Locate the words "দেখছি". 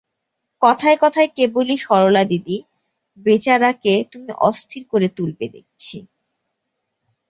5.55-5.97